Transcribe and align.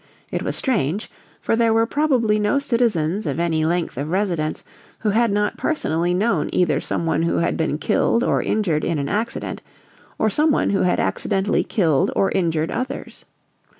It 0.31 0.41
was 0.41 0.55
strange, 0.55 1.11
for 1.39 1.55
there 1.55 1.75
were 1.75 1.85
probably 1.85 2.39
no 2.39 2.57
citizens 2.57 3.27
of 3.27 3.39
any 3.39 3.65
length 3.65 3.99
of 3.99 4.09
residence 4.09 4.63
who 4.97 5.11
had 5.11 5.31
not 5.31 5.57
personally 5.57 6.11
known 6.11 6.49
either 6.51 6.79
some 6.81 7.05
one 7.05 7.21
who 7.21 7.37
had 7.37 7.55
been 7.55 7.77
killed 7.77 8.23
or 8.23 8.41
injured 8.41 8.83
in 8.83 8.97
an 8.97 9.09
accident, 9.09 9.61
or 10.17 10.27
some 10.27 10.49
one 10.49 10.71
who 10.71 10.81
had 10.81 10.99
accidentally 10.99 11.63
killed 11.63 12.09
or 12.15 12.31
injured 12.31 12.71
others. 12.71 13.25